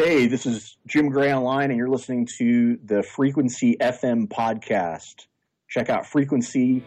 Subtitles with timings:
[0.00, 5.26] Hey, this is Jim Gray online, and you're listening to the Frequency FM podcast.
[5.66, 6.84] Check out frequency.fm.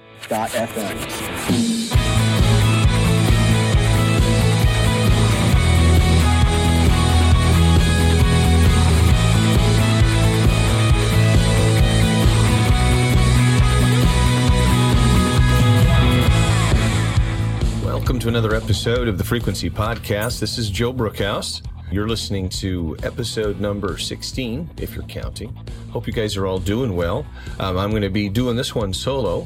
[17.84, 20.39] Welcome to another episode of the Frequency Podcast.
[20.39, 21.62] This is Joe Brookhouse.
[21.92, 25.54] You're listening to episode number 16, if you're counting.
[25.89, 27.25] Hope you guys are all doing well.
[27.60, 29.46] Um, I'm going to be doing this one solo.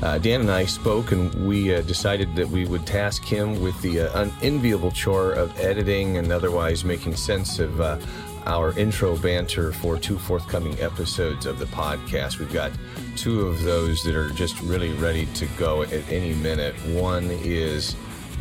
[0.00, 3.80] Uh, Dan and I spoke, and we uh, decided that we would task him with
[3.82, 7.98] the uh, unenviable chore of editing and otherwise making sense of uh,
[8.46, 12.38] our intro banter for two forthcoming episodes of the podcast.
[12.38, 12.70] We've got
[13.16, 16.76] two of those that are just really ready to go at any minute.
[16.86, 17.96] One is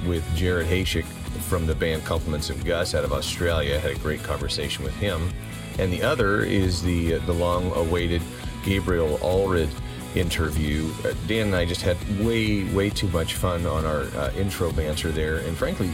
[0.05, 1.05] with Jared Hayshik
[1.53, 3.79] from the band Compliments of Gus out of Australia.
[3.79, 5.31] Had a great conversation with him.
[5.77, 8.23] And the other is the the long-awaited
[8.65, 9.69] Gabriel Allred
[10.15, 10.91] interview.
[11.05, 14.71] Uh, Dan and I just had way way too much fun on our uh, intro
[14.71, 15.91] banter there, and frankly,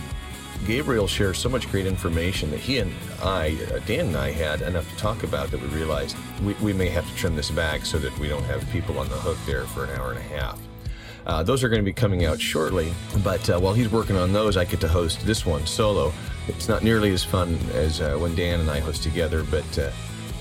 [0.66, 4.62] Gabriel shares so much great information that he and I, uh, Dan and I, had
[4.62, 7.86] enough to talk about that we realized we, we may have to trim this back
[7.86, 10.40] so that we don't have people on the hook there for an hour and a
[10.40, 10.58] half.
[11.30, 12.92] Uh, those are going to be coming out shortly,
[13.24, 16.12] but uh, while he's working on those, I get to host this one solo.
[16.48, 19.92] It's not nearly as fun as uh, when Dan and I host together, but uh,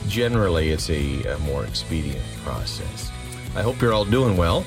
[0.06, 3.12] generally it's a, a more expedient process.
[3.54, 4.64] I hope you're all doing well.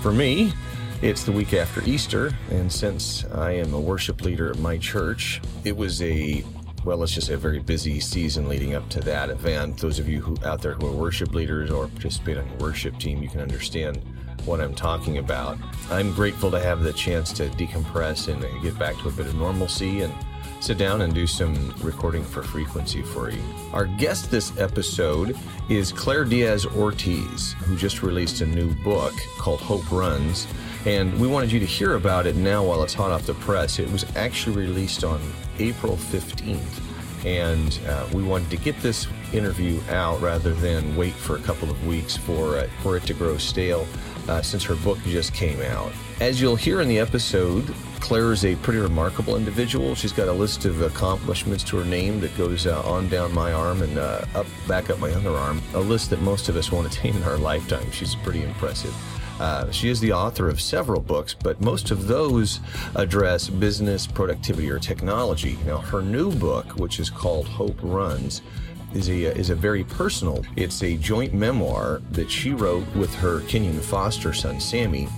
[0.00, 0.54] For me,
[1.02, 5.42] it's the week after Easter, and since I am a worship leader at my church,
[5.64, 6.46] it was a
[6.82, 9.76] well, let's just a very busy season leading up to that event.
[9.76, 12.98] Those of you who out there who are worship leaders or participate on your worship
[12.98, 14.00] team, you can understand
[14.48, 15.58] what I'm talking about.
[15.90, 19.34] I'm grateful to have the chance to decompress and get back to a bit of
[19.34, 20.12] normalcy and
[20.60, 23.40] sit down and do some recording for frequency for you.
[23.72, 25.36] Our guest this episode
[25.68, 30.46] is Claire Diaz Ortiz, who just released a new book called Hope Runs.
[30.86, 33.78] And we wanted you to hear about it now while it's hot off the press.
[33.78, 35.20] It was actually released on
[35.58, 36.82] April 15th.
[37.24, 41.68] And uh, we wanted to get this interview out rather than wait for a couple
[41.70, 43.86] of weeks for, uh, for it to grow stale
[44.28, 45.92] uh, since her book just came out.
[46.20, 49.94] As you'll hear in the episode, Claire is a pretty remarkable individual.
[49.94, 53.52] She's got a list of accomplishments to her name that goes uh, on down my
[53.52, 55.60] arm and uh, up back up my other arm.
[55.74, 57.90] A list that most of us won't attain in our lifetime.
[57.90, 58.94] She's pretty impressive.
[59.40, 62.60] Uh, she is the author of several books, but most of those
[62.96, 65.56] address business, productivity, or technology.
[65.64, 68.42] Now, her new book, which is called Hope Runs,
[68.94, 70.44] is a uh, is a very personal.
[70.56, 75.08] It's a joint memoir that she wrote with her Kenyan foster son Sammy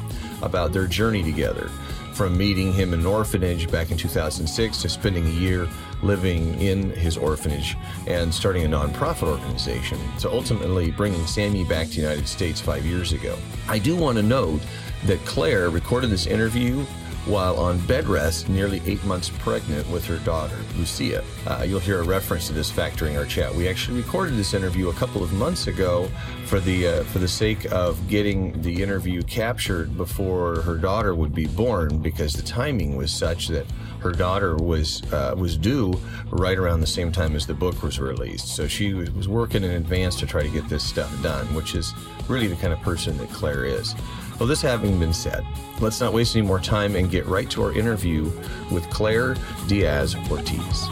[0.43, 1.69] about their journey together,
[2.15, 5.69] from meeting him in an orphanage back in 2006 to spending a year
[6.03, 7.77] living in his orphanage
[8.07, 9.99] and starting a nonprofit organization.
[10.19, 13.37] So ultimately bringing Sammy back to the United States five years ago.
[13.69, 14.63] I do want to note
[15.05, 16.85] that Claire recorded this interview
[17.27, 21.23] while on bed rest, nearly eight months pregnant with her daughter, Lucia.
[21.47, 23.55] Uh, you'll hear a reference to this fact during our chat.
[23.55, 26.11] We actually recorded this interview a couple of months ago
[26.47, 31.35] for the uh, for the sake of getting the interview captured before her daughter would
[31.35, 33.67] be born, because the timing was such that
[34.01, 35.93] her daughter was uh, was due
[36.31, 38.49] right around the same time as the book was released.
[38.49, 41.93] So she was working in advance to try to get this stuff done, which is
[42.29, 43.95] really the kind of person that Claire is.
[44.39, 45.45] Well, this having been said,
[45.81, 48.25] let's not waste any more time and get right to our interview
[48.71, 50.87] with Claire Diaz Ortiz.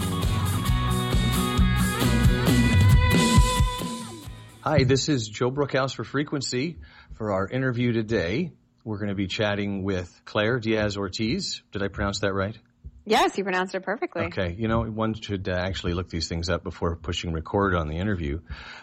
[4.60, 6.76] Hi, this is Joe Brookhouse for Frequency.
[7.14, 8.52] For our interview today,
[8.84, 11.62] we're going to be chatting with Claire Diaz Ortiz.
[11.72, 12.56] Did I pronounce that right?
[13.08, 14.26] Yes, you pronounced it perfectly.
[14.26, 17.88] Okay, you know, one should uh, actually look these things up before pushing record on
[17.88, 18.40] the interview.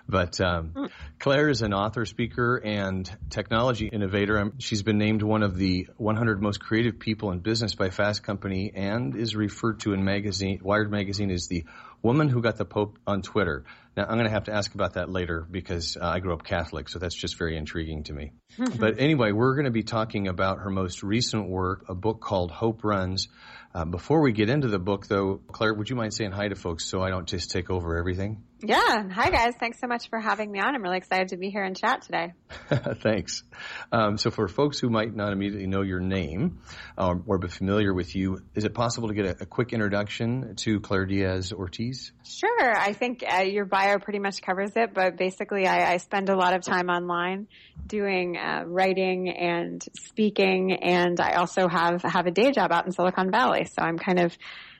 [0.07, 0.89] But um, mm.
[1.19, 4.39] Claire is an author, speaker, and technology innovator.
[4.39, 8.23] Um, she's been named one of the 100 most creative people in business by Fast
[8.23, 11.65] Company, and is referred to in magazine Wired magazine as the
[12.01, 13.65] woman who got the Pope on Twitter.
[13.97, 16.43] Now, I'm going to have to ask about that later because uh, I grew up
[16.43, 18.33] Catholic, so that's just very intriguing to me.
[18.79, 22.51] but anyway, we're going to be talking about her most recent work, a book called
[22.51, 23.27] Hope Runs.
[23.75, 26.55] Uh, before we get into the book, though, Claire, would you mind saying hi to
[26.55, 28.41] folks so I don't just take over everything?
[28.67, 29.09] Yeah.
[29.11, 29.53] Hi, guys.
[29.59, 30.73] Thanks so much for having me on.
[30.73, 32.33] I'm really excited to be here and chat today.
[33.03, 33.43] Thanks.
[33.91, 36.61] Um, so, for folks who might not immediately know your name
[36.97, 40.55] um, or be familiar with you, is it possible to get a, a quick introduction
[40.55, 42.11] to Claire Diaz Ortiz?
[42.23, 42.75] Sure.
[42.75, 46.35] I think uh, your bio pretty much covers it, but basically, I, I spend a
[46.35, 47.47] lot of time online
[47.85, 52.91] doing uh, writing and speaking, and I also have have a day job out in
[52.91, 53.65] Silicon Valley.
[53.65, 54.35] So I'm kind of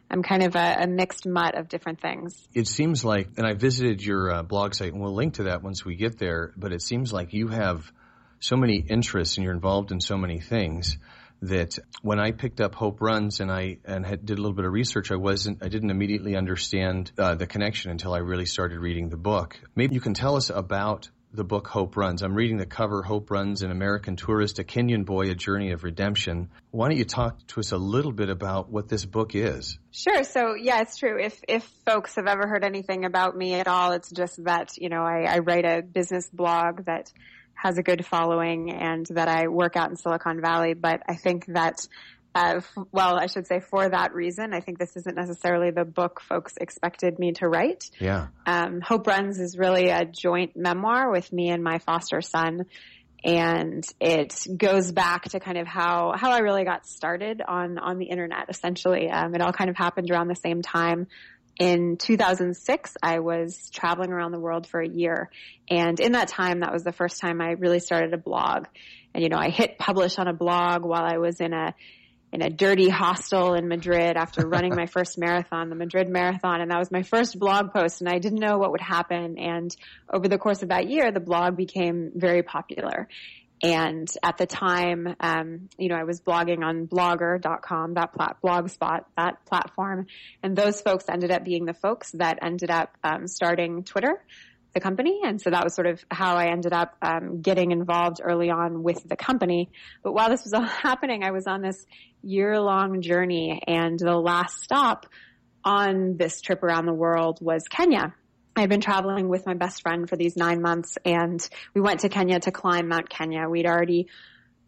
[0.10, 2.48] I'm kind of a, a mixed mutt of different things.
[2.54, 5.64] It seems like, and I visited your uh, blog site, and we'll link to that
[5.64, 6.54] once we get there.
[6.56, 7.92] But it seems like you have
[8.40, 10.98] so many interests, and you're involved in so many things
[11.42, 14.66] that when I picked up Hope Runs and I and had, did a little bit
[14.66, 18.80] of research, I wasn't I didn't immediately understand uh, the connection until I really started
[18.80, 19.60] reading the book.
[19.76, 22.22] Maybe you can tell us about the book Hope Runs.
[22.22, 25.84] I'm reading the cover Hope Runs an American Tourist, a Kenyan Boy, A Journey of
[25.84, 26.50] Redemption.
[26.72, 29.78] Why don't you talk to us a little bit about what this book is?
[29.92, 30.24] Sure.
[30.24, 31.22] So yeah, it's true.
[31.22, 34.90] If if folks have ever heard anything about me at all, it's just that, you
[34.90, 37.12] know, I, I write a business blog that
[37.54, 40.74] has a good following and that I work out in Silicon Valley.
[40.74, 41.88] But I think that
[42.36, 42.60] uh,
[42.92, 46.56] well, I should say for that reason, I think this isn't necessarily the book folks
[46.60, 47.90] expected me to write.
[47.98, 48.28] Yeah.
[48.46, 52.66] Um, Hope Runs is really a joint memoir with me and my foster son.
[53.24, 57.98] And it goes back to kind of how, how I really got started on, on
[58.00, 59.10] the internet, essentially.
[59.10, 61.08] Um, it all kind of happened around the same time.
[61.58, 65.32] In 2006, I was traveling around the world for a year.
[65.70, 68.66] And in that time, that was the first time I really started a blog.
[69.14, 71.74] And, you know, I hit publish on a blog while I was in a,
[72.36, 76.70] in a dirty hostel in Madrid after running my first marathon, the Madrid Marathon, and
[76.70, 79.40] that was my first blog post, and I didn't know what would happen.
[79.40, 79.74] And
[80.14, 83.08] over the course of that year, the blog became very popular.
[83.64, 89.06] And at the time, um, you know, I was blogging on blogger.com, that plat- blogspot,
[89.16, 90.08] that platform.
[90.44, 94.22] And those folks ended up being the folks that ended up um, starting Twitter
[94.76, 95.22] the company.
[95.24, 98.84] And so that was sort of how I ended up um, getting involved early on
[98.84, 99.72] with the company.
[100.04, 101.84] But while this was all happening, I was on this
[102.22, 105.08] year long journey and the last stop
[105.64, 108.14] on this trip around the world was Kenya.
[108.56, 112.10] I'd been traveling with my best friend for these nine months and we went to
[112.10, 113.50] Kenya to climb Mount Kenya.
[113.50, 114.08] We'd already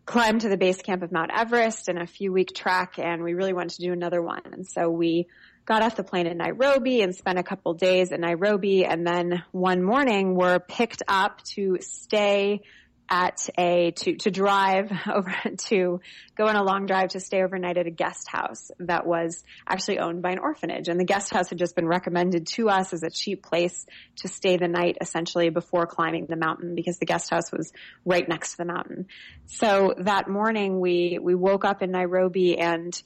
[0.05, 3.33] climbed to the base camp of Mount Everest in a few week trek and we
[3.33, 4.41] really wanted to do another one.
[4.45, 5.27] And so we
[5.67, 8.85] got off the plane in Nairobi and spent a couple days in Nairobi.
[8.85, 12.61] And then one morning were picked up to stay
[13.09, 15.99] at a, to, to drive over to
[16.35, 19.99] go on a long drive to stay overnight at a guest house that was actually
[19.99, 20.87] owned by an orphanage.
[20.87, 23.85] And the guest house had just been recommended to us as a cheap place
[24.17, 27.71] to stay the night essentially before climbing the mountain because the guest house was
[28.05, 29.07] right next to the mountain.
[29.47, 33.01] So that morning we, we woke up in Nairobi and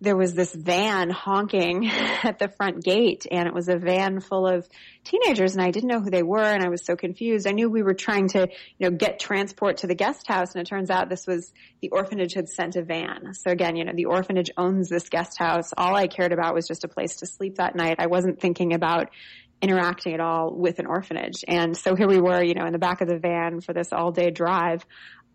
[0.00, 1.86] there was this van honking
[2.22, 4.68] at the front gate and it was a van full of
[5.04, 7.46] teenagers and I didn't know who they were and I was so confused.
[7.46, 8.48] I knew we were trying to,
[8.78, 11.90] you know, get transport to the guest house and it turns out this was the
[11.90, 13.34] orphanage had sent a van.
[13.34, 15.70] So again, you know, the orphanage owns this guest house.
[15.76, 17.96] All I cared about was just a place to sleep that night.
[17.98, 19.10] I wasn't thinking about
[19.60, 21.44] interacting at all with an orphanage.
[21.48, 23.92] And so here we were, you know, in the back of the van for this
[23.92, 24.84] all day drive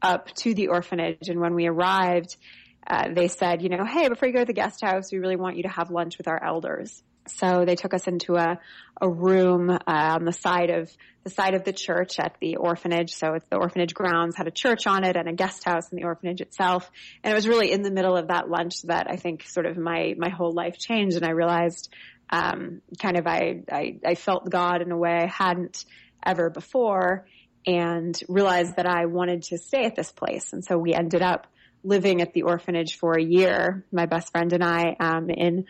[0.02, 1.28] up to the orphanage.
[1.30, 2.38] And when we arrived,
[2.86, 5.36] uh, they said, you know, hey, before you go to the guest house, we really
[5.36, 7.02] want you to have lunch with our elders.
[7.28, 8.60] So they took us into a,
[9.02, 10.92] a room uh, on the side of
[11.24, 13.14] the side of the church at the orphanage.
[13.14, 15.98] So it's the orphanage grounds had a church on it and a guest house in
[15.98, 16.92] the orphanage itself.
[17.24, 19.78] And it was really in the middle of that lunch that I think sort of
[19.78, 21.94] my my whole life changed, and I realized
[22.30, 25.86] um, kind of I, I I felt God in a way I hadn't
[26.26, 27.26] ever before,
[27.66, 30.52] and realized that I wanted to stay at this place.
[30.52, 31.48] And so we ended up
[31.84, 35.66] living at the orphanage for a year, my best friend and I, um, in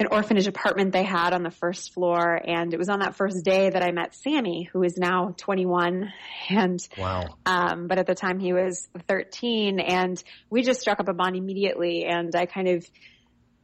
[0.00, 2.40] an orphanage apartment they had on the first floor.
[2.44, 6.12] And it was on that first day that I met Sammy, who is now 21.
[6.50, 7.26] And, wow.
[7.44, 11.36] Um, but at the time he was 13 and we just struck up a bond
[11.36, 12.06] immediately.
[12.06, 12.86] And I kind of,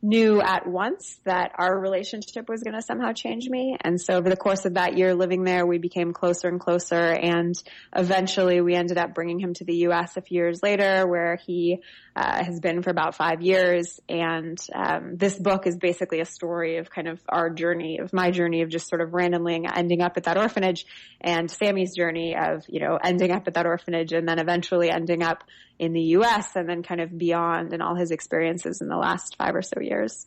[0.04, 3.74] knew at once that our relationship was going to somehow change me.
[3.80, 6.94] And so over the course of that year living there, we became closer and closer.
[6.94, 7.54] And
[7.96, 10.18] eventually we ended up bringing him to the U.S.
[10.18, 11.80] a few years later where he
[12.14, 13.98] uh, has been for about five years.
[14.06, 18.30] And um, this book is basically a story of kind of our journey, of my
[18.30, 20.84] journey of just sort of randomly ending up at that orphanage
[21.22, 25.22] and Sammy's journey of, you know, ending up at that orphanage and then eventually ending
[25.22, 25.44] up
[25.78, 26.54] in the U.S.
[26.56, 29.80] and then kind of beyond and all his experiences in the last five or so
[29.80, 30.26] years.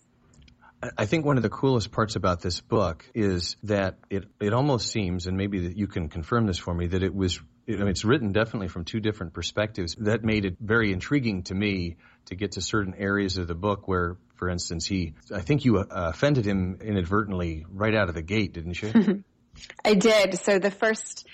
[0.98, 4.90] I think one of the coolest parts about this book is that it, it almost
[4.90, 7.88] seems, and maybe that you can confirm this for me, that it was, I mean,
[7.88, 9.96] it's written definitely from two different perspectives.
[9.96, 13.88] That made it very intriguing to me to get to certain areas of the book
[13.88, 18.22] where, for instance, he, I think you uh, offended him inadvertently right out of the
[18.22, 19.24] gate, didn't you?
[19.86, 20.38] I did.
[20.40, 21.28] So the first,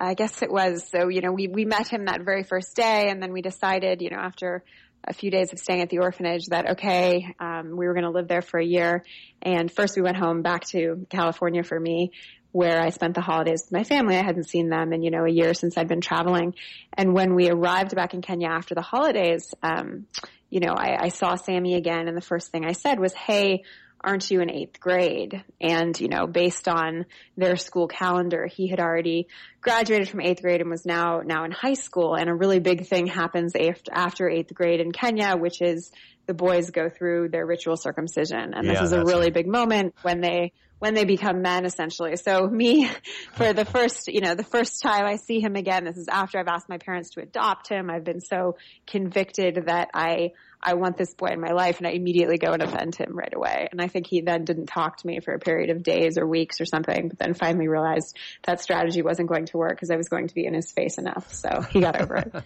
[0.00, 0.88] I guess it was.
[0.88, 4.00] So, you know, we, we met him that very first day and then we decided,
[4.00, 4.64] you know, after
[5.04, 8.10] a few days of staying at the orphanage that, okay, um, we were going to
[8.10, 9.04] live there for a year.
[9.42, 12.12] And first we went home back to California for me
[12.52, 14.16] where I spent the holidays with my family.
[14.16, 16.54] I hadn't seen them in, you know, a year since I'd been traveling.
[16.94, 20.06] And when we arrived back in Kenya after the holidays, um,
[20.48, 23.64] you know, I, I saw Sammy again and the first thing I said was, hey,
[24.02, 25.44] aren't you in eighth grade?
[25.60, 29.28] And, you know, based on their school calendar, he had already
[29.60, 32.14] graduated from eighth grade and was now, now in high school.
[32.14, 33.54] And a really big thing happens
[33.92, 35.92] after, eighth grade in Kenya, which is
[36.26, 38.54] the boys go through their ritual circumcision.
[38.54, 39.34] And Yeah, this is a really right.
[39.34, 42.16] big moment when they, when they become men essentially.
[42.16, 42.90] So me,
[43.34, 46.38] for the first, you know, the first time I see him again, this is after
[46.40, 47.88] I've asked my parents to adopt him.
[47.88, 48.56] I've been so
[48.86, 52.62] convicted that I, I want this boy in my life and I immediately go and
[52.62, 53.68] offend him right away.
[53.70, 56.26] And I think he then didn't talk to me for a period of days or
[56.26, 59.96] weeks or something, but then finally realized that strategy wasn't going to work because I
[59.96, 61.32] was going to be in his face enough.
[61.32, 62.34] So he got over it.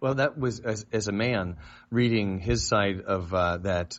[0.00, 1.56] Well, that was as, as a man
[1.90, 3.98] reading his side of uh, that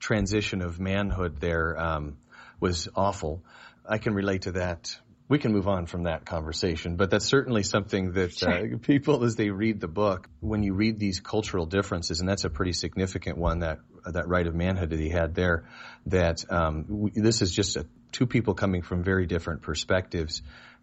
[0.00, 1.40] transition of manhood.
[1.40, 2.16] There um,
[2.62, 3.44] was awful.
[3.86, 4.96] I can relate to that.
[5.28, 9.34] We can move on from that conversation, but that's certainly something that uh, people, as
[9.34, 13.38] they read the book, when you read these cultural differences, and that's a pretty significant
[13.38, 15.64] one that that rite of manhood that he had there.
[16.06, 20.42] That um, w- this is just a, two people coming from very different perspectives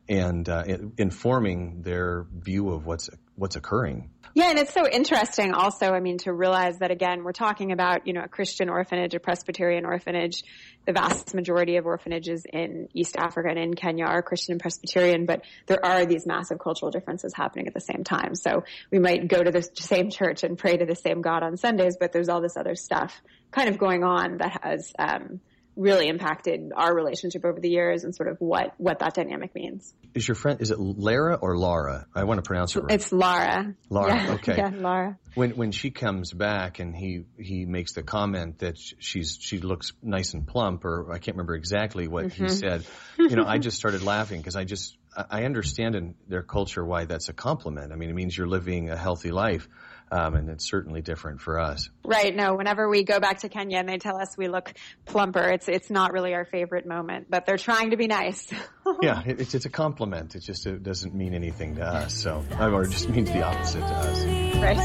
[0.09, 0.63] and uh,
[0.97, 3.09] informing their view of what's
[3.39, 4.09] what's occurring.
[4.35, 8.05] Yeah, and it's so interesting also, I mean, to realize that again, we're talking about,
[8.05, 10.43] you know, a Christian orphanage, a Presbyterian orphanage.
[10.85, 15.25] The vast majority of orphanages in East Africa and in Kenya are Christian and Presbyterian,
[15.25, 18.35] but there are these massive cultural differences happening at the same time.
[18.35, 21.57] So we might go to the same church and pray to the same God on
[21.57, 25.41] Sundays, but there's all this other stuff kind of going on that has, um,
[25.79, 29.93] really impacted our relationship over the years and sort of what, what that dynamic means.
[30.13, 32.05] Is your friend, is it Lara or Laura?
[32.13, 32.91] I want to pronounce it right.
[32.91, 33.73] It's Lara.
[33.89, 34.57] Laura, Yeah, okay.
[34.57, 35.17] Yeah, Lara.
[35.35, 39.93] When, when she comes back and he, he makes the comment that she's, she looks
[40.03, 42.53] nice and plump or I can't remember exactly what he mm-hmm.
[42.53, 42.85] said,
[43.17, 47.05] you know, I just started laughing because I just, I understand in their culture why
[47.05, 47.93] that's a compliment.
[47.93, 49.67] I mean, it means you're living a healthy life.
[50.11, 51.89] Um, and it's certainly different for us.
[52.03, 52.35] Right.
[52.35, 54.73] No, whenever we go back to Kenya and they tell us we look
[55.05, 58.51] plumper, it's it's not really our favorite moment, but they're trying to be nice.
[59.03, 60.35] Yeah, it, it's, it's a compliment.
[60.35, 62.15] It just it doesn't mean anything to us.
[62.15, 64.25] So, or it just means the opposite to us.
[64.55, 64.77] Right.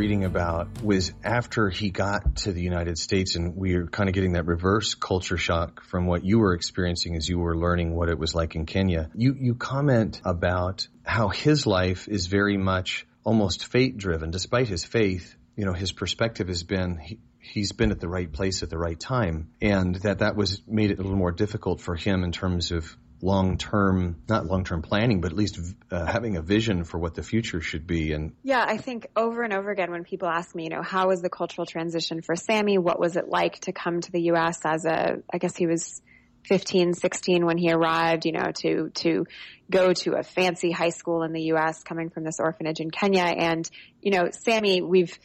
[0.00, 4.14] Reading about was after he got to the United States and we were kind of
[4.14, 8.08] getting that reverse culture shock from what you were experiencing as you were learning what
[8.08, 9.10] it was like in Kenya.
[9.14, 14.30] You, you comment about how his life is very much almost fate driven.
[14.30, 18.32] Despite his faith, you know, his perspective has been, he, he's been at the right
[18.32, 21.78] place at the right time and that that was made it a little more difficult
[21.78, 25.58] for him in terms of long-term, not long-term planning, but at least
[25.90, 28.12] uh, having a vision for what the future should be.
[28.12, 31.08] And Yeah, I think over and over again when people ask me, you know, how
[31.08, 32.78] was the cultural transition for Sammy?
[32.78, 34.60] What was it like to come to the U.S.
[34.64, 36.00] as a, I guess he was
[36.44, 39.26] 15, 16 when he arrived, you know, to, to
[39.70, 41.82] go to a fancy high school in the U.S.
[41.82, 43.24] coming from this orphanage in Kenya.
[43.24, 43.68] And,
[44.00, 45.18] you know, Sammy, we've,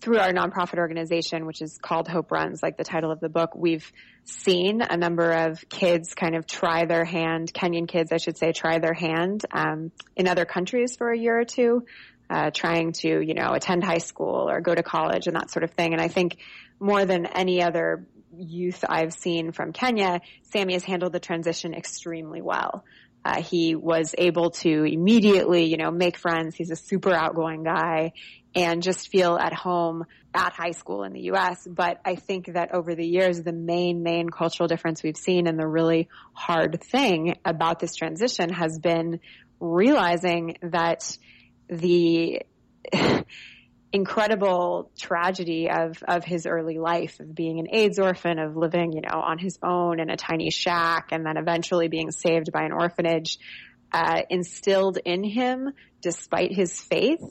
[0.00, 3.54] through our nonprofit organization, which is called Hope Runs, like the title of the book,
[3.54, 3.90] we've
[4.24, 8.52] seen a number of kids kind of try their hand, Kenyan kids, I should say,
[8.52, 11.84] try their hand um, in other countries for a year or two,
[12.30, 15.64] uh, trying to, you know, attend high school or go to college and that sort
[15.64, 15.92] of thing.
[15.92, 16.38] And I think
[16.78, 22.42] more than any other youth I've seen from Kenya, Sammy has handled the transition extremely
[22.42, 22.84] well.
[23.24, 26.54] Uh, he was able to immediately, you know, make friends.
[26.54, 28.12] He's a super outgoing guy
[28.58, 31.66] and just feel at home at high school in the U.S.
[31.66, 35.58] But I think that over the years, the main, main cultural difference we've seen and
[35.58, 39.20] the really hard thing about this transition has been
[39.60, 41.16] realizing that
[41.68, 42.42] the
[43.92, 49.00] incredible tragedy of of his early life of being an AIDS orphan of living you
[49.00, 52.72] know on his own in a tiny shack and then eventually being saved by an
[52.72, 53.38] orphanage
[53.90, 55.72] uh, instilled in him
[56.02, 57.22] despite his faith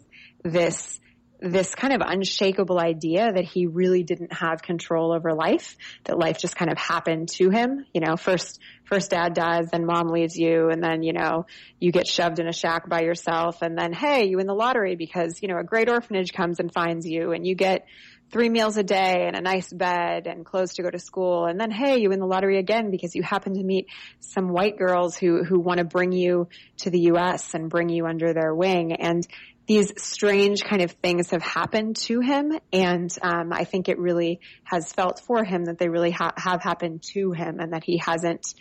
[0.43, 0.99] this
[1.39, 5.75] this kind of unshakable idea that he really didn't have control over life,
[6.05, 7.85] that life just kind of happened to him.
[7.93, 11.45] You know, first, first dad dies, then mom leaves you, and then, you know,
[11.79, 14.95] you get shoved in a shack by yourself, and then, hey, you win the lottery
[14.95, 17.85] because, you know, a great orphanage comes and finds you, and you get
[18.31, 21.45] three meals a day and a nice bed and clothes to go to school.
[21.45, 23.87] And then, hey, you win the lottery again because you happen to meet
[24.19, 27.53] some white girls who, who want to bring you to the U.S.
[27.53, 28.91] and bring you under their wing.
[28.93, 29.25] And
[29.67, 32.57] these strange kind of things have happened to him.
[32.71, 36.63] And, um, I think it really has felt for him that they really ha- have
[36.63, 38.53] happened to him and that he hasn't,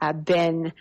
[0.00, 0.72] uh, been,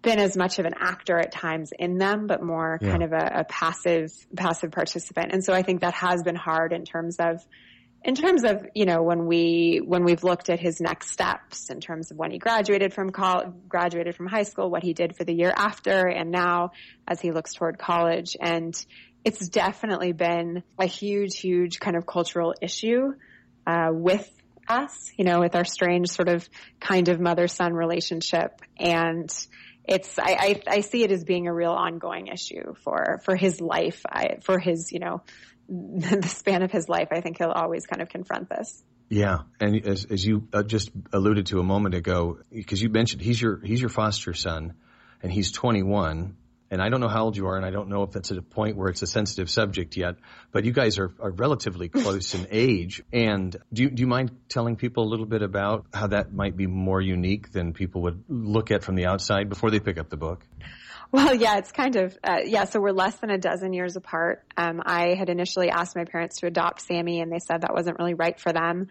[0.00, 2.90] been as much of an actor at times in them, but more Yeah.
[2.90, 5.32] kind of a, a passive, passive participant.
[5.32, 7.44] And so I think that has been hard in terms of,
[8.04, 11.80] in terms of, you know, when we, when we've looked at his next steps in
[11.80, 15.24] terms of when he graduated from college, graduated from high school, what he did for
[15.24, 16.70] the year after, and now
[17.06, 18.36] as he looks toward college.
[18.40, 18.74] And
[19.24, 23.14] it's definitely been a huge, huge kind of cultural issue,
[23.66, 24.30] uh, with
[24.68, 26.48] us, you know, with our strange sort of
[26.80, 28.60] kind of mother-son relationship.
[28.78, 29.30] And,
[29.90, 33.58] it's I, I I see it as being a real ongoing issue for for his
[33.58, 34.02] life.
[34.06, 35.22] I for his you know
[35.68, 37.08] the span of his life.
[37.10, 38.82] I think he'll always kind of confront this.
[39.10, 43.22] Yeah, and as, as you uh, just alluded to a moment ago, because you mentioned
[43.22, 44.74] he's your he's your foster son,
[45.22, 46.36] and he's 21,
[46.70, 48.36] and I don't know how old you are, and I don't know if that's at
[48.36, 50.16] a point where it's a sensitive subject yet,
[50.52, 53.02] but you guys are, are relatively close in age.
[53.12, 56.56] And do you, do you mind telling people a little bit about how that might
[56.56, 60.10] be more unique than people would look at from the outside before they pick up
[60.10, 60.44] the book?
[61.10, 62.64] Well, yeah, it's kind of uh, yeah.
[62.64, 64.44] So we're less than a dozen years apart.
[64.56, 67.98] Um, I had initially asked my parents to adopt Sammy, and they said that wasn't
[67.98, 68.88] really right for them.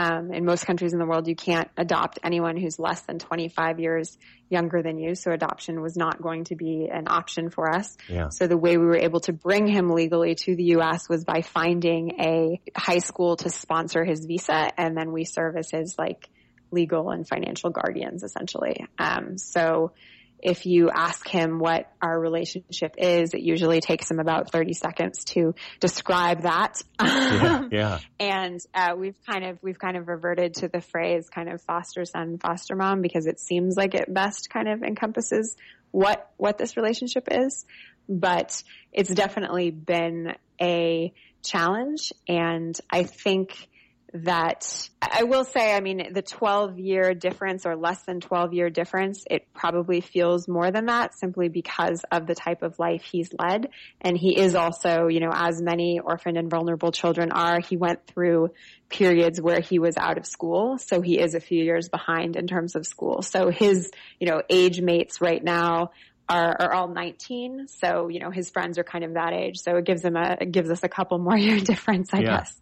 [0.00, 3.80] Um, in most countries in the world, you can't adopt anyone who's less than 25
[3.80, 4.16] years
[4.48, 5.16] younger than you.
[5.16, 7.96] So adoption was not going to be an option for us.
[8.08, 8.28] Yeah.
[8.28, 11.08] So the way we were able to bring him legally to the U.S.
[11.08, 15.68] was by finding a high school to sponsor his visa, and then we serve as
[15.70, 16.28] his like
[16.70, 18.86] legal and financial guardians, essentially.
[18.98, 19.92] Um, so
[20.40, 25.24] if you ask him what our relationship is, it usually takes him about 30 seconds
[25.24, 26.80] to describe that.
[27.00, 31.48] Yeah, yeah, and uh, we've kind of we've kind of reverted to the phrase kind
[31.48, 35.56] of foster son foster mom because it seems like it best kind of encompasses
[35.90, 37.64] what what this relationship is
[38.08, 43.68] but it's definitely been a challenge and i think
[44.14, 48.70] that I will say, I mean, the 12 year difference or less than 12 year
[48.70, 53.30] difference, it probably feels more than that simply because of the type of life he's
[53.38, 53.68] led.
[54.00, 58.06] And he is also, you know, as many orphaned and vulnerable children are, he went
[58.06, 58.50] through
[58.88, 60.78] periods where he was out of school.
[60.78, 63.22] So he is a few years behind in terms of school.
[63.22, 65.90] So his, you know, age mates right now
[66.28, 67.68] are, are all 19.
[67.68, 69.58] So, you know, his friends are kind of that age.
[69.58, 72.36] So it gives him a, it gives us a couple more year difference, I Yeah.
[72.38, 72.60] guess.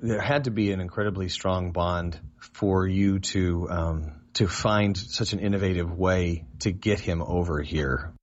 [0.00, 5.32] there had to be an incredibly strong bond for you to um, to find such
[5.34, 8.14] an innovative way to get him over here.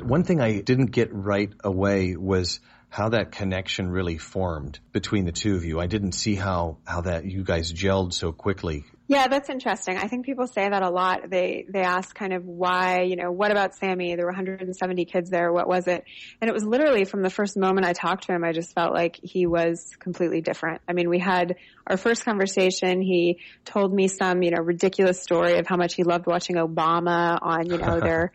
[0.00, 2.58] One thing I didn't get right away was
[2.92, 5.80] how that connection really formed between the two of you.
[5.80, 8.84] I didn't see how how that you guys gelled so quickly.
[9.08, 9.96] Yeah, that's interesting.
[9.96, 11.30] I think people say that a lot.
[11.30, 14.14] They they ask kind of why, you know, what about Sammy?
[14.14, 15.50] There were 170 kids there.
[15.50, 16.04] What was it?
[16.42, 18.92] And it was literally from the first moment I talked to him, I just felt
[18.92, 20.82] like he was completely different.
[20.86, 23.00] I mean, we had our first conversation.
[23.00, 27.38] He told me some, you know, ridiculous story of how much he loved watching Obama
[27.40, 28.32] on, you know, their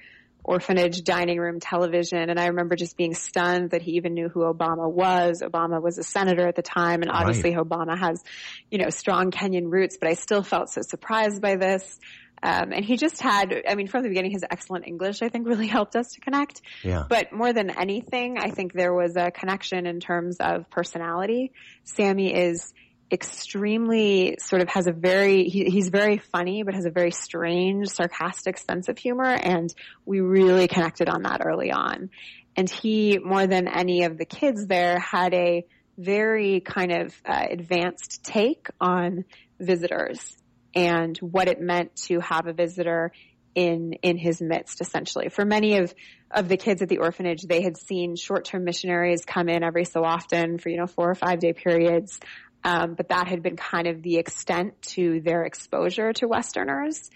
[0.47, 2.29] orphanage dining room television.
[2.29, 5.43] And I remember just being stunned that he even knew who Obama was.
[5.43, 8.23] Obama was a senator at the time and obviously Obama has,
[8.71, 11.99] you know, strong Kenyan roots, but I still felt so surprised by this.
[12.41, 15.47] Um, and he just had, I mean, from the beginning, his excellent English, I think,
[15.47, 16.61] really helped us to connect.
[16.83, 17.03] Yeah.
[17.07, 21.51] But more than anything, I think there was a connection in terms of personality.
[21.83, 22.73] Sammy is
[23.11, 27.87] extremely sort of has a very he, he's very funny but has a very strange
[27.87, 29.73] sarcastic sense of humor and
[30.05, 32.09] we really connected on that early on.
[32.55, 35.65] And he more than any of the kids there had a
[35.97, 39.25] very kind of uh, advanced take on
[39.59, 40.35] visitors
[40.75, 43.11] and what it meant to have a visitor
[43.55, 45.29] in in his midst essentially.
[45.29, 45.93] For many of
[46.29, 50.03] of the kids at the orphanage they had seen short-term missionaries come in every so
[50.03, 52.19] often for you know four or five day periods
[52.63, 57.09] um, but that had been kind of the extent to their exposure to westerners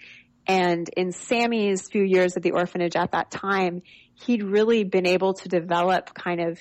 [0.46, 3.82] and in sammy's few years at the orphanage at that time
[4.24, 6.58] he'd really been able to develop kind of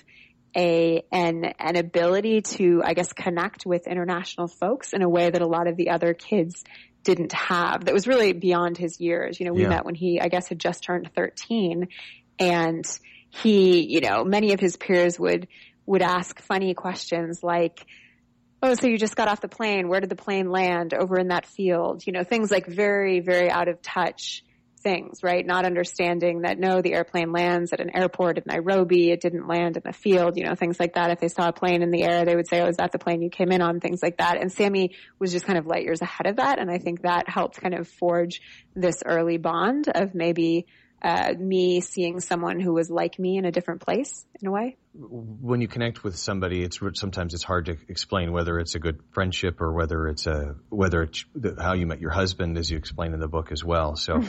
[0.56, 5.42] a an an ability to I guess connect with international folks in a way that
[5.42, 6.64] a lot of the other kids
[7.04, 7.86] didn't have.
[7.86, 9.40] That was really beyond his years.
[9.40, 9.70] You know, we Yeah.
[9.70, 11.88] met when he I guess had just turned 13
[12.38, 12.86] and
[13.30, 15.48] he, you know, many of his peers would
[15.86, 17.86] would ask funny questions like
[18.64, 19.88] Oh, so you just got off the plane.
[19.88, 20.94] Where did the plane land?
[20.94, 22.06] Over in that field.
[22.06, 24.44] You know, things like very, very out of touch
[24.82, 25.46] things, right?
[25.46, 29.12] Not understanding that no, the airplane lands at an airport in Nairobi.
[29.12, 31.12] It didn't land in the field, you know, things like that.
[31.12, 33.00] If they saw a plane in the air, they would say, oh, is that the
[33.00, 33.80] plane you came in on?
[33.80, 34.42] Things like that.
[34.42, 36.60] And Sammy was just kind of light years ahead of that.
[36.60, 38.42] And I think that helped kind of forge
[38.76, 40.66] this early bond of maybe
[41.02, 44.78] uh, me seeing someone who was like me in a different place in a way.
[44.94, 49.00] when you connect with somebody, it's sometimes it's hard to explain whether it's a good
[49.12, 51.26] friendship or whether it's a whether it's
[51.60, 53.96] how you met your husband, as you explain in the book as well.
[53.96, 54.22] So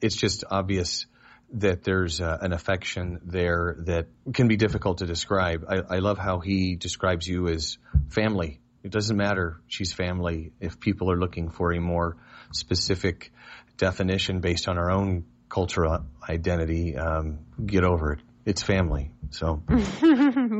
[0.00, 1.06] it's just obvious
[1.54, 5.64] that there's uh, an affection there that can be difficult to describe.
[5.68, 8.60] I, I love how he describes you as family.
[8.84, 10.52] It doesn't matter; she's family.
[10.60, 12.18] If people are looking for a more
[12.52, 13.32] specific
[13.76, 18.20] definition based on our own cultural identity, um, get over it.
[18.46, 19.12] It's family.
[19.30, 19.62] So.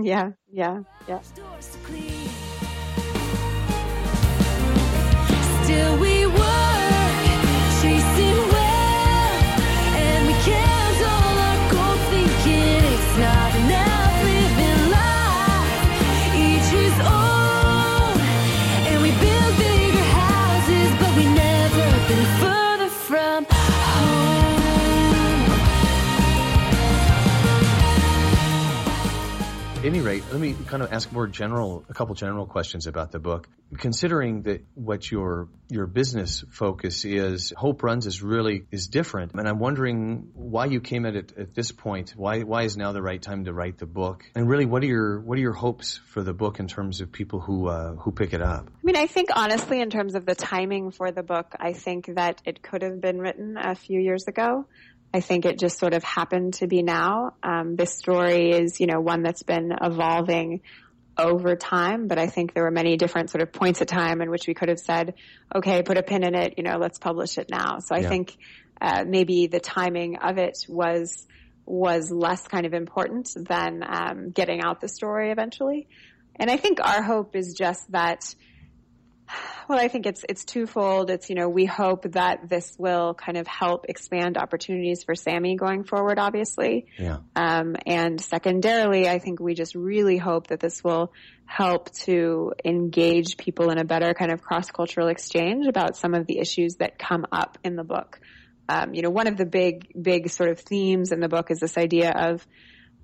[0.02, 1.20] yeah, yeah, yeah.
[29.90, 33.18] Any rate, let me kind of ask more general, a couple general questions about the
[33.18, 33.48] book.
[33.76, 39.48] Considering that what your your business focus is, Hope Runs is really is different, and
[39.48, 42.10] I'm wondering why you came at it at this point.
[42.16, 44.24] Why why is now the right time to write the book?
[44.36, 47.10] And really, what are your what are your hopes for the book in terms of
[47.10, 48.68] people who uh, who pick it up?
[48.68, 52.06] I mean, I think honestly, in terms of the timing for the book, I think
[52.14, 54.66] that it could have been written a few years ago.
[55.12, 57.32] I think it just sort of happened to be now.
[57.42, 60.60] Um, this story is, you know, one that's been evolving
[61.18, 64.30] over time, but I think there were many different sort of points of time in
[64.30, 65.14] which we could have said,
[65.54, 67.78] okay, put a pin in it, you know, let's publish it now.
[67.80, 68.08] So I Yeah.
[68.08, 68.36] think
[68.80, 71.26] uh, maybe the timing of it was
[71.66, 75.86] was less kind of important than um, getting out the story eventually.
[76.36, 78.22] And I think our hope is just that
[79.68, 81.10] well, I think it's it's twofold.
[81.10, 85.56] It's you know we hope that this will kind of help expand opportunities for Sammy
[85.56, 87.18] going forward, obviously, Yeah.
[87.36, 91.12] um, and secondarily, I think we just really hope that this will
[91.46, 96.26] help to engage people in a better kind of cross cultural exchange about some of
[96.26, 98.20] the issues that come up in the book.
[98.68, 101.58] Um, you know, one of the big big sort of themes in the book is
[101.58, 102.46] this idea of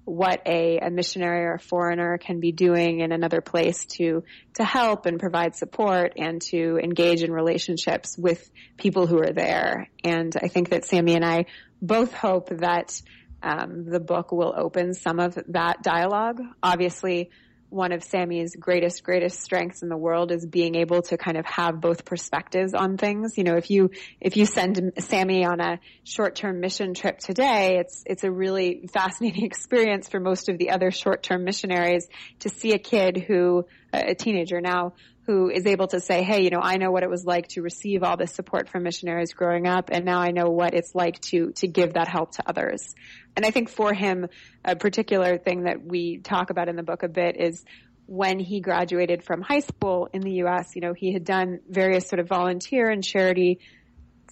[0.07, 4.23] what a, a missionary or a foreigner can be doing in another place to
[4.55, 9.91] to help and provide support and to engage in relationships with people who are there.
[10.05, 11.47] And I think that Sammy and I
[11.83, 13.03] both hope that
[13.43, 16.41] um, the book will open some of that dialogue.
[16.63, 17.31] Obviously,
[17.69, 21.45] one of Sammy's greatest, greatest strengths in the world is being able to kind of
[21.47, 23.37] have both perspectives on things.
[23.37, 28.03] You know, if you, if you send Sammy on a short-term mission trip today, it's,
[28.07, 32.09] it's a really fascinating experience for most of the other short-term missionaries
[32.41, 33.67] to see a kid who,
[33.99, 34.95] a teenager now,
[35.27, 37.63] who is able to say, hey, you know, I know what it was like to
[37.63, 41.21] receive all this support from missionaries growing up, and now I know what it's like
[41.23, 42.95] to, to give that help to others.
[43.35, 44.29] And I think for him,
[44.65, 47.65] a particular thing that we talk about in the book a bit is
[48.07, 52.09] when he graduated from high school in the U.S., you know, he had done various
[52.09, 53.59] sort of volunteer and charity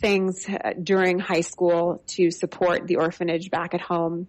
[0.01, 4.29] things uh, during high school to support the orphanage back at home.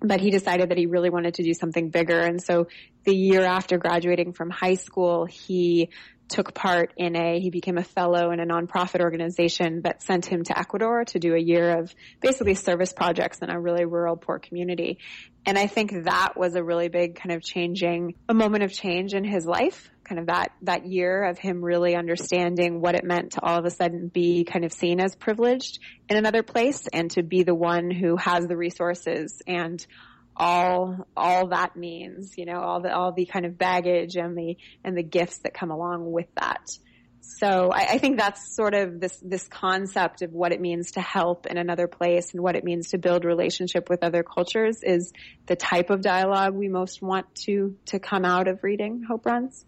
[0.00, 2.20] But he decided that he really wanted to do something bigger.
[2.20, 2.68] And so
[3.04, 5.90] the year after graduating from high school, he
[6.28, 10.42] took part in a, he became a fellow in a nonprofit organization that sent him
[10.44, 14.38] to Ecuador to do a year of basically service projects in a really rural, poor
[14.38, 14.98] community.
[15.44, 19.14] And I think that was a really big kind of changing, a moment of change
[19.14, 19.90] in his life.
[20.06, 23.64] Kind of that, that year of him really understanding what it meant to all of
[23.64, 27.54] a sudden be kind of seen as privileged in another place and to be the
[27.54, 29.84] one who has the resources and
[30.36, 34.56] all all that means, you know, all the all the kind of baggage and the
[34.84, 36.60] and the gifts that come along with that.
[37.20, 41.00] So I, I think that's sort of this this concept of what it means to
[41.00, 45.12] help in another place and what it means to build relationship with other cultures is
[45.46, 49.64] the type of dialogue we most want to to come out of reading Hope Runs.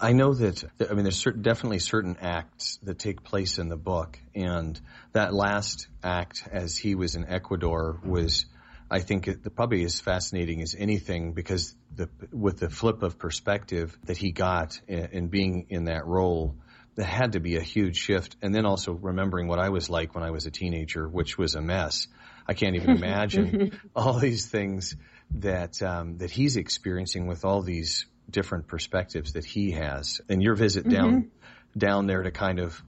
[0.00, 3.76] I know that, I mean, there's certain, definitely certain acts that take place in the
[3.76, 4.18] book.
[4.34, 4.80] And
[5.12, 8.46] that last act, as he was in Ecuador, was,
[8.90, 13.96] I think, it, probably as fascinating as anything because the, with the flip of perspective
[14.04, 16.56] that he got in, in being in that role,
[16.96, 18.36] that had to be a huge shift.
[18.42, 21.54] And then also remembering what I was like when I was a teenager, which was
[21.54, 22.08] a mess.
[22.46, 24.96] I can't even imagine all these things
[25.36, 30.20] that um, that he's experiencing with all these different perspectives that he has.
[30.28, 31.30] And your visit down
[31.76, 32.82] down there to kind of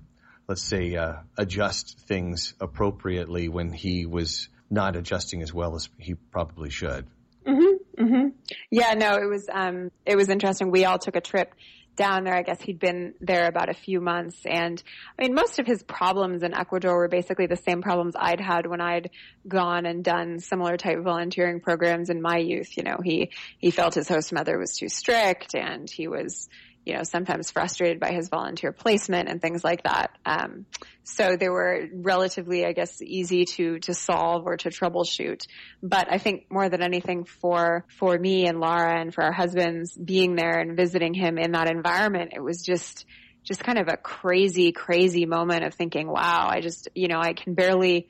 [0.49, 6.15] let's say, uh, adjust things appropriately when he was not adjusting as well as he
[6.15, 7.07] probably should.
[7.47, 8.33] mhm mhm
[8.71, 10.71] Yeah, no, it was um it was interesting.
[10.71, 11.53] We all took a trip
[11.97, 12.35] down there.
[12.35, 14.83] I guess he'd been there about a few months and
[15.19, 18.67] I mean most of his problems in Ecuador were basically the same problems I'd had
[18.67, 19.11] when I'd
[19.49, 22.77] gone and done similar type volunteering programs in my youth.
[22.77, 26.49] You know, he he felt his host mother was too strict and he was
[26.87, 30.13] you know, sometimes frustrated by his volunteer placement and things like that.
[30.25, 30.67] Um,
[31.03, 35.47] so they were relatively, I guess, easy to to solve or to troubleshoot.
[35.83, 39.95] But I think more than anything, for for me and Laura and for our husbands
[39.95, 43.05] being there and visiting him in that environment, it was just
[43.43, 47.33] just kind of a crazy, crazy moment of thinking, wow, I just, you know, I
[47.33, 48.09] can barely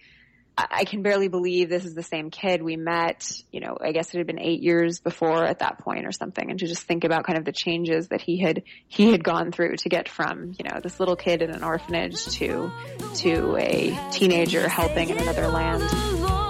[0.58, 4.14] I can barely believe this is the same kid we met, you know, I guess
[4.14, 6.50] it had been eight years before at that point or something.
[6.50, 9.52] And to just think about kind of the changes that he had, he had gone
[9.52, 12.70] through to get from, you know, this little kid in an orphanage to,
[13.16, 16.45] to a teenager helping in another land.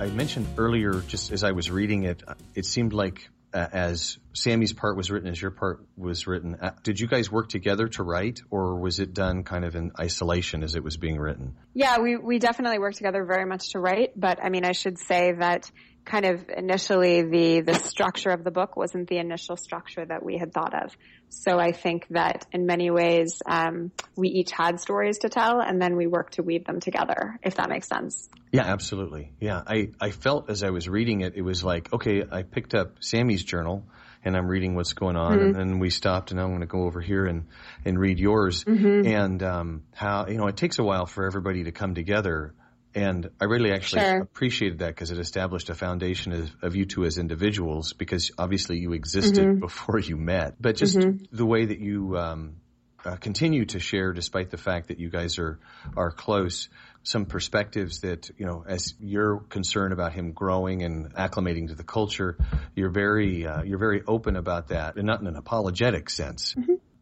[0.00, 2.22] I mentioned earlier, just as I was reading it,
[2.54, 6.70] it seemed like uh, as Sammy's part was written, as your part was written, uh,
[6.82, 10.62] did you guys work together to write, or was it done kind of in isolation
[10.62, 11.54] as it was being written?
[11.74, 14.98] Yeah, we, we definitely worked together very much to write, but I mean, I should
[14.98, 15.70] say that
[16.04, 20.38] kind of initially the, the structure of the book wasn't the initial structure that we
[20.38, 20.96] had thought of.
[21.28, 25.80] So I think that in many ways, um, we each had stories to tell and
[25.80, 28.28] then we worked to weave them together, if that makes sense.
[28.50, 29.32] Yeah, absolutely.
[29.38, 32.74] Yeah, I, I felt as I was reading it, it was like, okay, I picked
[32.74, 33.84] up Sammy's journal
[34.24, 36.84] and I'm reading what's going on, and then we stopped, and I'm going to go
[36.84, 37.46] over here and
[37.84, 41.72] and read yours, and um, how you know it takes a while for everybody to
[41.72, 42.54] come together.
[42.94, 44.20] And I really actually Sure.
[44.22, 48.78] appreciated that because it established a foundation of, of you two as individuals because obviously
[48.78, 50.60] you existed before you met.
[50.60, 50.98] But just
[51.30, 52.56] the way that you um,
[53.04, 55.58] uh, continue to share, despite the fact that you guys are
[55.96, 56.68] are close,
[57.02, 61.84] some perspectives that you know, as you're concerned about him growing and acclimating to the
[61.84, 62.36] culture,
[62.74, 66.54] you're very uh, you're very open about that, and not in an apologetic sense.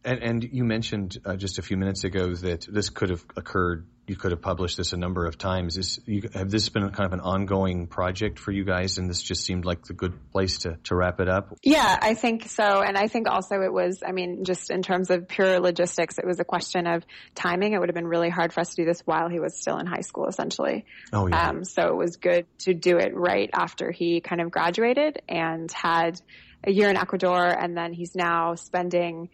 [0.05, 3.87] And, and you mentioned uh, just a few minutes ago that this could have occurred.
[4.09, 5.77] You could have published this a number of times.
[5.77, 9.23] Is you, have this been kind of an ongoing project for you guys, and this
[9.23, 11.55] just seemed like the good place to, to wrap it up?
[11.63, 12.83] Yeah, I think so.
[12.83, 16.27] And I think also it was, I mean, just in terms of pure logistics, it
[16.27, 17.75] was a question of timing.
[17.75, 19.77] It would have been really hard for us to do this while he was still
[19.79, 20.87] in high school, essentially.
[21.13, 21.51] Oh yeah.
[21.51, 25.71] Um, so it was good to do it right after he kind of graduated and
[25.71, 26.21] had
[26.65, 29.29] a year in Ecuador, and then he's now spending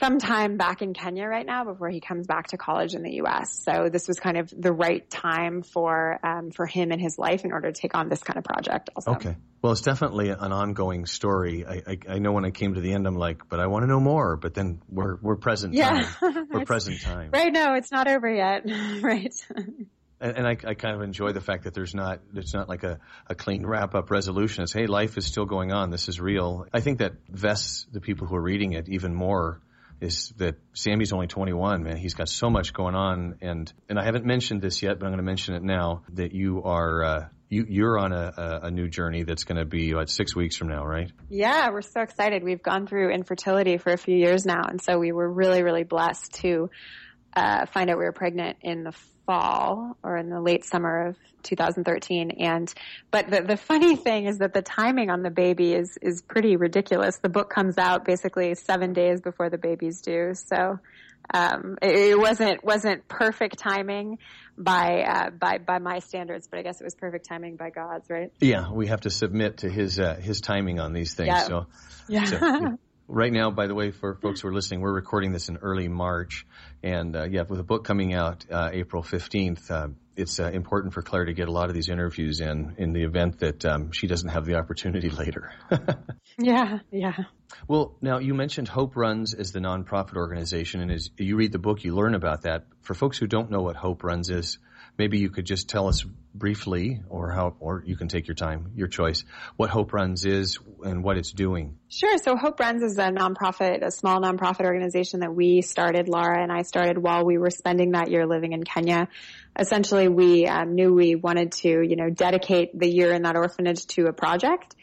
[0.00, 3.12] some time back in Kenya right now before he comes back to college in the
[3.16, 3.62] U.S.
[3.64, 7.44] So this was kind of the right time for um, for him and his life
[7.44, 8.90] in order to take on this kind of project.
[8.96, 9.36] Also, Okay.
[9.62, 11.64] Well, it's definitely an ongoing story.
[11.64, 13.84] I, I, I know when I came to the end, I'm like, but I want
[13.84, 14.36] to know more.
[14.36, 16.02] But then we're we're present Yeah.
[16.20, 16.46] time.
[16.52, 17.30] We're present time.
[17.32, 17.50] right?
[17.52, 18.64] No, it's not over yet.
[19.00, 19.32] right.
[20.20, 22.82] And, and I, I kind of enjoy the fact that there's not it's not like
[22.82, 24.64] a, a clean wrap up resolution.
[24.64, 25.90] It's hey, life is still going on.
[25.90, 26.66] This is real.
[26.72, 29.60] I think that vests the people who are reading it even more.
[30.00, 31.96] Is that Sammy's only 21, man?
[31.96, 35.12] He's got so much going on, and and I haven't mentioned this yet, but I'm
[35.12, 36.02] going to mention it now.
[36.14, 39.94] That you are uh, you you're on a, a, new journey that's going to be
[39.94, 41.10] what six weeks from now, right?
[41.28, 42.42] Yeah, we're so excited.
[42.42, 45.84] We've gone through infertility for a few years now, and so we were really, really
[45.84, 46.70] blessed to
[47.36, 48.92] uh, find out we were pregnant in the
[49.26, 52.32] fall or in the late summer of 2013.
[52.40, 52.72] And
[53.10, 56.56] but the the funny thing is that the timing on the baby is is pretty
[56.56, 57.18] ridiculous.
[57.18, 60.78] The book comes out basically seven days before the baby's due, so.
[61.32, 64.18] Um, it, it wasn't wasn't perfect timing
[64.58, 68.10] by uh, by by my standards, but I guess it was perfect timing by God's,
[68.10, 68.30] right?
[68.40, 71.28] Yeah, we have to submit to his uh, his timing on these things.
[71.28, 71.44] Yeah.
[71.44, 71.66] So,
[72.08, 72.24] Yeah.
[72.26, 72.76] so,
[73.08, 75.88] right now, by the way, for folks who are listening, we're recording this in early
[75.88, 76.46] March,
[76.82, 80.94] and uh, yeah, with a book coming out uh, April fifteenth, uh, it's uh, important
[80.94, 83.92] for Claire to get a lot of these interviews in in the event that um,
[83.92, 85.52] she doesn't have the opportunity later.
[86.38, 87.16] yeah, yeah.
[87.68, 91.58] well, now you mentioned Hope Runs as the nonprofit organization, and as you read the
[91.58, 92.66] book, you learn about that.
[92.82, 94.58] For folks who don't know what Hope Runs is,
[94.98, 96.04] maybe you could just tell us
[96.34, 99.24] briefly, or how, or you can take your time, your choice,
[99.56, 101.78] what Hope Runs is and what it's doing.
[101.88, 102.18] Sure.
[102.18, 106.50] So Hope Runs is a nonprofit, a small nonprofit organization that we started, Laura and
[106.50, 109.08] I started while we were spending that year living in Kenya.
[109.56, 113.86] Essentially, we um, knew we wanted to, you know, dedicate the year in that orphanage
[113.86, 114.74] to a project.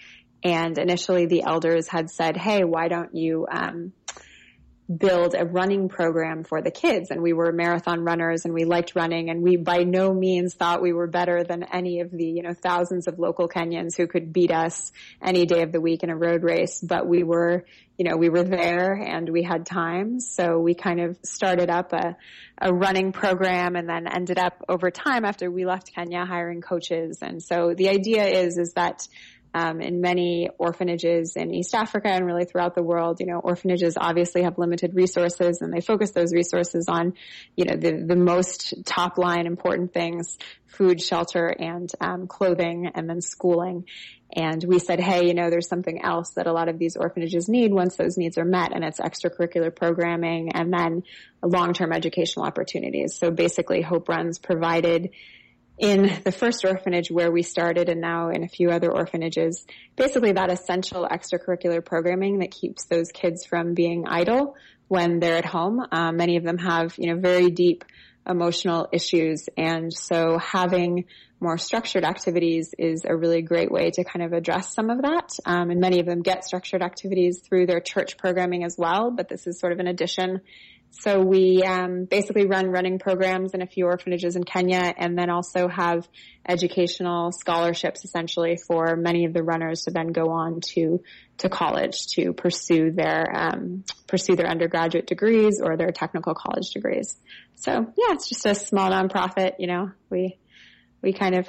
[0.43, 3.91] And initially the elders had said, hey, why don't you, um,
[4.97, 7.12] build a running program for the kids.
[7.12, 10.82] And we were marathon runners and we liked running and we by no means thought
[10.82, 14.34] we were better than any of the you know thousands of local Kenyans who could
[14.34, 16.82] beat us any day of the week in a road race.
[16.82, 17.65] But we were
[17.97, 20.19] you know we were there and we had time.
[20.19, 22.17] So we kind of started up a
[22.60, 27.19] a running program and then ended up over time after we left Kenya hiring coaches.
[27.21, 29.08] And so the idea is is that
[29.53, 33.19] um, in many orphanages in East Africa and really throughout the world.
[33.19, 37.13] You know, orphanages obviously have limited resources and they focus those resources on,
[37.55, 40.37] you know, the, the most top line important things,
[40.67, 43.85] food, shelter, and um, clothing, and then schooling.
[44.33, 47.49] And we said, hey, you know, there's something else that a lot of these orphanages
[47.49, 51.03] need once those needs are met, and it's extracurricular programming and then
[51.43, 53.17] long-term educational opportunities.
[53.17, 55.09] So basically, Hope Runs provided
[55.77, 60.34] in the first orphanage where we started and now in a few other orphanages, basically
[60.34, 64.55] that essential extracurricular programming that keeps those kids from being idle
[64.88, 65.86] when they're at home.
[65.91, 67.84] Um, many of them have, you know, very deep
[68.27, 69.47] emotional issues.
[69.57, 71.05] And so having
[71.39, 75.31] more structured activities is a really great way to kind of address some of that.
[75.45, 79.27] Um, and many of them get structured activities through their church programming as well, but
[79.27, 80.41] this is sort of an addition
[80.91, 85.30] so we um, basically run running programs in a few orphanages in Kenya, and then
[85.30, 86.08] also have
[86.47, 91.01] educational scholarships essentially for many of the runners to then go on to
[91.38, 97.17] to college to pursue their um, pursue their undergraduate degrees or their technical college degrees.
[97.56, 99.54] So yeah, it's just a small nonprofit.
[99.60, 100.38] You know, we
[101.01, 101.47] we kind of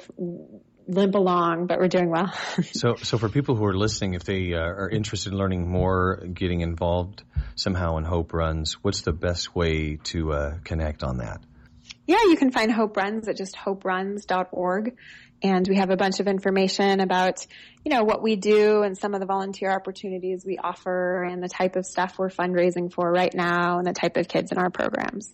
[0.87, 2.33] limp along, but we're doing well.
[2.71, 6.17] so, so for people who are listening, if they uh, are interested in learning more,
[6.33, 7.23] getting involved
[7.55, 11.41] somehow in Hope Runs, what's the best way to uh, connect on that?
[12.05, 14.97] Yeah, you can find Hope Runs at just hoperuns.org.
[15.41, 17.45] And we have a bunch of information about,
[17.83, 21.49] you know, what we do and some of the volunteer opportunities we offer and the
[21.49, 24.69] type of stuff we're fundraising for right now and the type of kids in our
[24.69, 25.33] programs.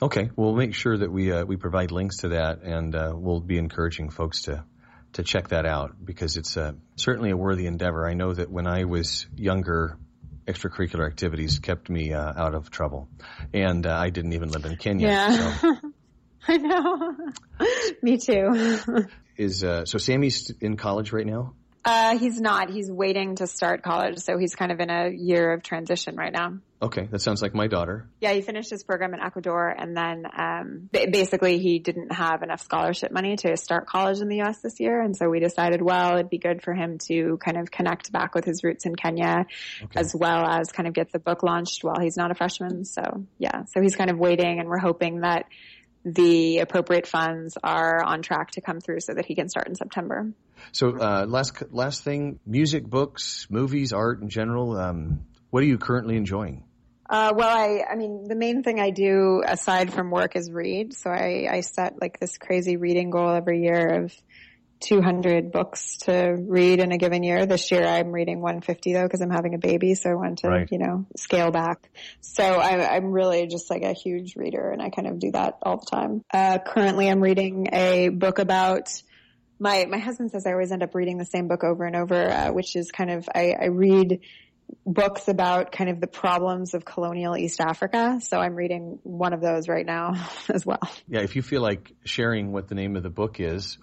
[0.00, 3.40] Okay, we'll make sure that we uh, we provide links to that, and uh, we'll
[3.40, 4.64] be encouraging folks to
[5.14, 8.06] to check that out because it's uh, certainly a worthy endeavor.
[8.06, 9.98] I know that when I was younger,
[10.46, 13.08] extracurricular activities kept me uh, out of trouble,
[13.52, 15.08] and uh, I didn't even live in Kenya.
[15.08, 15.74] Yeah, so.
[16.48, 17.16] I know.
[18.02, 19.06] me too.
[19.36, 21.54] Is uh, so Sammy's in college right now?
[21.84, 22.70] Uh, he's not.
[22.70, 26.32] He's waiting to start college, so he's kind of in a year of transition right
[26.32, 26.58] now.
[26.80, 28.08] Okay, that sounds like my daughter.
[28.20, 32.60] Yeah, he finished his program in Ecuador, and then um, basically he didn't have enough
[32.60, 34.60] scholarship money to start college in the U.S.
[34.60, 37.70] this year, and so we decided, well, it'd be good for him to kind of
[37.70, 39.46] connect back with his roots in Kenya,
[39.82, 40.00] okay.
[40.00, 42.84] as well as kind of get the book launched while he's not a freshman.
[42.84, 43.02] So
[43.38, 45.46] yeah, so he's kind of waiting, and we're hoping that
[46.04, 49.74] the appropriate funds are on track to come through so that he can start in
[49.74, 50.32] September.
[50.72, 54.76] So uh, last last thing, music, books, movies, art in general.
[54.76, 56.64] Um, what are you currently enjoying?
[57.08, 60.92] Uh, well, I, I mean, the main thing I do aside from work is read.
[60.92, 64.14] So I, I set like this crazy reading goal every year of
[64.80, 67.46] 200 books to read in a given year.
[67.46, 70.48] This year I'm reading 150 though because I'm having a baby, so I want to,
[70.48, 70.68] right.
[70.70, 71.90] you know, scale back.
[72.20, 75.58] So I, I'm really just like a huge reader and I kind of do that
[75.62, 76.22] all the time.
[76.32, 78.90] Uh, currently I'm reading a book about
[79.60, 82.30] my my husband says I always end up reading the same book over and over,
[82.30, 84.20] uh, which is kind of I, I read
[84.84, 88.20] books about kind of the problems of colonial East Africa.
[88.22, 90.14] So I'm reading one of those right now
[90.48, 90.80] as well.
[91.06, 93.78] Yeah, if you feel like sharing what the name of the book is.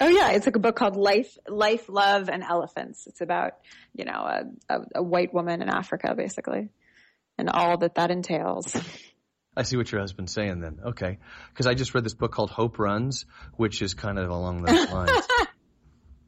[0.00, 3.06] Oh yeah, it's like a book called Life, Life, Love, and Elephants.
[3.06, 3.54] It's about
[3.94, 6.68] you know a, a, a white woman in Africa basically,
[7.36, 8.76] and all that that entails.
[9.58, 10.78] I see what your husband's saying then.
[10.86, 11.18] Okay.
[11.50, 14.88] Because I just read this book called Hope Runs, which is kind of along those
[14.92, 15.26] lines.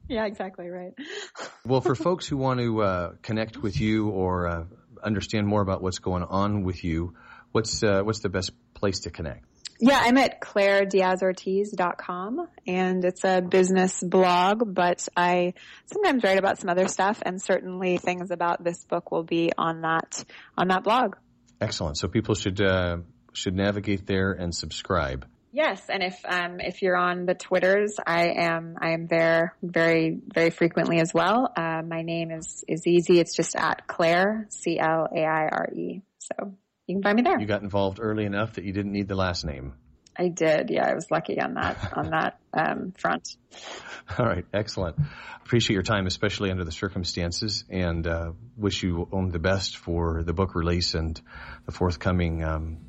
[0.09, 0.91] yeah, exactly right.
[1.65, 4.63] well, for folks who want to uh, connect with you or uh,
[5.01, 7.13] understand more about what's going on with you,
[7.53, 9.45] what's uh, what's the best place to connect?
[9.81, 15.55] Yeah, I'm at clairediazortiz.com and it's a business blog, but I
[15.91, 19.81] sometimes write about some other stuff and certainly things about this book will be on
[19.81, 20.23] that,
[20.55, 21.15] on that blog.
[21.59, 21.97] Excellent.
[21.97, 22.97] So people should, uh,
[23.33, 25.25] should navigate there and subscribe.
[25.53, 30.17] Yes, and if um, if you're on the Twitters, I am I am there very
[30.33, 31.51] very frequently as well.
[31.53, 33.19] Uh, my name is is easy.
[33.19, 36.03] It's just at Claire C L A I R E.
[36.19, 36.53] So
[36.87, 37.39] you can find me there.
[37.39, 39.73] You got involved early enough that you didn't need the last name.
[40.17, 40.69] I did.
[40.69, 43.35] Yeah, I was lucky on that on that um, front.
[44.19, 44.97] All right, excellent.
[45.45, 50.23] Appreciate your time, especially under the circumstances, and uh, wish you only the best for
[50.23, 51.19] the book release and
[51.65, 52.87] the forthcoming um,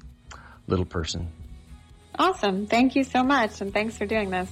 [0.66, 1.30] little person.
[2.18, 2.66] Awesome.
[2.66, 4.50] Thank you so much, and thanks for doing this.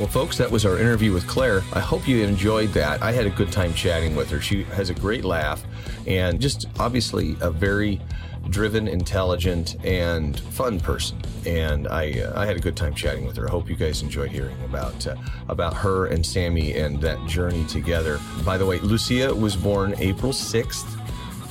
[0.00, 1.62] Well, folks, that was our interview with Claire.
[1.74, 3.02] I hope you enjoyed that.
[3.02, 4.40] I had a good time chatting with her.
[4.40, 5.62] She has a great laugh
[6.06, 8.00] and just obviously a very
[8.48, 11.20] driven, intelligent, and fun person.
[11.44, 13.46] And I, uh, I had a good time chatting with her.
[13.46, 15.16] I hope you guys enjoyed hearing about uh,
[15.50, 18.18] about her and Sammy and that journey together.
[18.42, 20.96] By the way, Lucia was born April sixth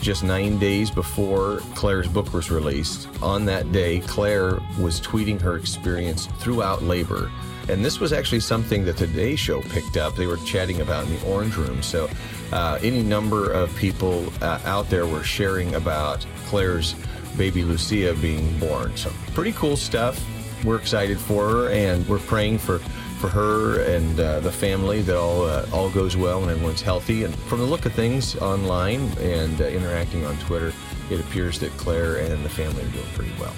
[0.01, 3.09] just nine days before Claire's book was released.
[3.21, 7.29] On that day, Claire was tweeting her experience throughout labor.
[7.70, 10.15] And this was actually something that the Today Show picked up.
[10.15, 11.84] They were chatting about in the Orange Room.
[11.84, 12.09] So,
[12.51, 16.95] uh, any number of people uh, out there were sharing about Claire's
[17.38, 18.97] baby Lucia being born.
[18.97, 20.20] So, pretty cool stuff.
[20.65, 22.80] We're excited for her, and we're praying for
[23.20, 27.24] for her and uh, the family that all uh, all goes well and everyone's healthy.
[27.24, 30.74] And from the look of things online and uh, interacting on Twitter,
[31.11, 33.53] it appears that Claire and the family are doing pretty well.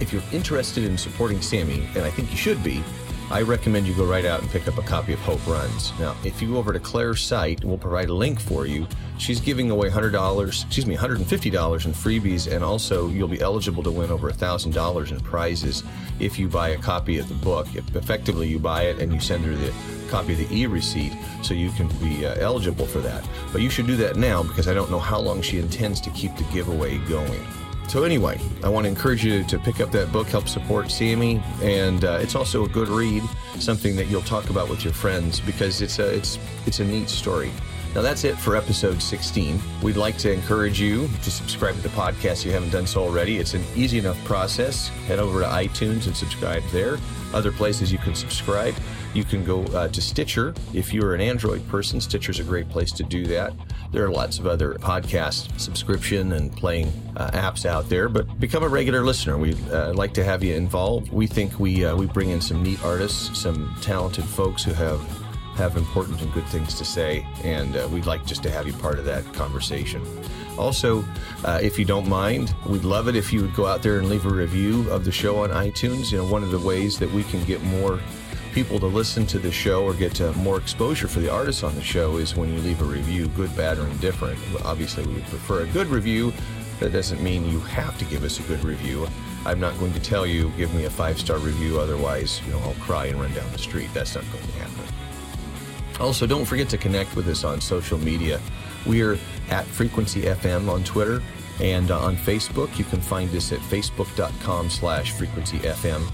[0.00, 2.82] If you're interested in supporting Sammy, and I think you should be,
[3.32, 5.92] I recommend you go right out and pick up a copy of Hope Runs.
[6.00, 8.88] Now, if you go over to Claire's site, we'll provide a link for you.
[9.18, 13.90] She's giving away $100, excuse me, $150 in freebies, and also you'll be eligible to
[13.90, 15.84] win over $1,000 in prizes
[16.18, 17.68] if you buy a copy of the book.
[17.76, 19.72] If effectively, you buy it and you send her the
[20.08, 21.12] copy of the e-receipt
[21.42, 23.24] so you can be uh, eligible for that.
[23.52, 26.10] But you should do that now because I don't know how long she intends to
[26.10, 27.46] keep the giveaway going.
[27.90, 31.42] So anyway, I want to encourage you to pick up that book, help support Sammy,
[31.60, 33.20] and uh, it's also a good read,
[33.58, 37.08] something that you'll talk about with your friends because it's a it's it's a neat
[37.08, 37.50] story.
[37.92, 39.60] Now that's it for episode 16.
[39.82, 43.02] We'd like to encourage you to subscribe to the podcast if you haven't done so
[43.02, 43.38] already.
[43.38, 44.86] It's an easy enough process.
[45.08, 46.96] Head over to iTunes and subscribe there.
[47.34, 48.76] Other places you can subscribe.
[49.12, 50.54] You can go uh, to Stitcher.
[50.72, 53.52] If you're an Android person, Stitcher's a great place to do that.
[53.90, 58.62] There are lots of other podcast subscription and playing uh, apps out there, but become
[58.62, 59.36] a regular listener.
[59.36, 61.12] We'd uh, like to have you involved.
[61.12, 65.00] We think we uh, we bring in some neat artists, some talented folks who have
[65.56, 68.72] have important and good things to say, and uh, we'd like just to have you
[68.74, 70.06] part of that conversation.
[70.56, 71.04] Also,
[71.44, 74.08] uh, if you don't mind, we'd love it if you would go out there and
[74.08, 76.12] leave a review of the show on iTunes.
[76.12, 77.98] You know, one of the ways that we can get more
[78.52, 81.82] people to listen to the show or get more exposure for the artists on the
[81.82, 84.38] show is when you leave a review, good, bad, or indifferent.
[84.64, 86.32] Obviously, we would prefer a good review.
[86.80, 89.06] That doesn't mean you have to give us a good review.
[89.44, 92.58] I'm not going to tell you, give me a five star review, otherwise, you know,
[92.60, 93.88] I'll cry and run down the street.
[93.94, 94.94] That's not going to happen.
[96.00, 98.40] Also, don't forget to connect with us on social media.
[98.86, 99.18] We're
[99.50, 101.22] at Frequency FM on Twitter
[101.60, 102.78] and uh, on Facebook.
[102.78, 106.10] You can find us at facebook.com slash frequency FM.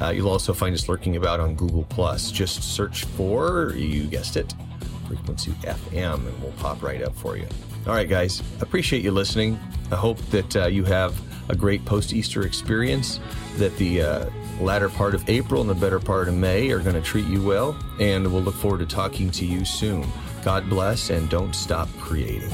[0.00, 2.30] Uh, you'll also find us lurking about on Google Plus.
[2.30, 4.54] Just search for, you guessed it,
[5.06, 7.46] Frequency FM, and we'll pop right up for you.
[7.86, 9.58] All right, guys, appreciate you listening.
[9.92, 13.20] I hope that uh, you have a great post Easter experience,
[13.56, 14.30] that the uh,
[14.60, 17.42] latter part of April and the better part of May are going to treat you
[17.42, 20.06] well, and we'll look forward to talking to you soon.
[20.44, 22.50] God bless, and don't stop creating.